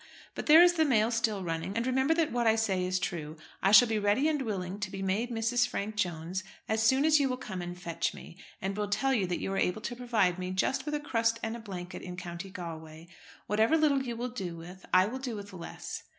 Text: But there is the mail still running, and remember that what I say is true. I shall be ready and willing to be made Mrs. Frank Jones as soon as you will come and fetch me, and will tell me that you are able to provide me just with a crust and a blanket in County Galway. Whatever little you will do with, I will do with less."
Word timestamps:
But 0.33 0.47
there 0.47 0.63
is 0.63 0.73
the 0.77 0.83
mail 0.83 1.11
still 1.11 1.43
running, 1.43 1.77
and 1.77 1.85
remember 1.85 2.15
that 2.15 2.31
what 2.31 2.47
I 2.47 2.55
say 2.55 2.83
is 2.85 2.97
true. 2.97 3.37
I 3.61 3.71
shall 3.71 3.87
be 3.87 3.99
ready 3.99 4.27
and 4.27 4.41
willing 4.41 4.79
to 4.79 4.89
be 4.89 5.03
made 5.03 5.29
Mrs. 5.29 5.67
Frank 5.67 5.95
Jones 5.95 6.43
as 6.67 6.81
soon 6.81 7.05
as 7.05 7.19
you 7.19 7.29
will 7.29 7.37
come 7.37 7.61
and 7.61 7.79
fetch 7.79 8.11
me, 8.11 8.35
and 8.63 8.75
will 8.75 8.87
tell 8.87 9.11
me 9.11 9.25
that 9.25 9.39
you 9.39 9.53
are 9.53 9.59
able 9.59 9.81
to 9.81 9.95
provide 9.95 10.39
me 10.39 10.49
just 10.49 10.87
with 10.87 10.95
a 10.95 10.99
crust 10.99 11.37
and 11.43 11.55
a 11.55 11.59
blanket 11.59 12.01
in 12.01 12.17
County 12.17 12.49
Galway. 12.49 13.09
Whatever 13.45 13.77
little 13.77 14.01
you 14.01 14.15
will 14.15 14.29
do 14.29 14.55
with, 14.57 14.87
I 14.91 15.05
will 15.05 15.19
do 15.19 15.35
with 15.35 15.53
less." 15.53 16.01